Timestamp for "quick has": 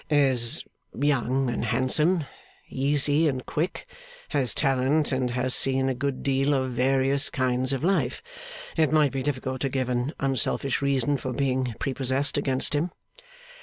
3.45-4.55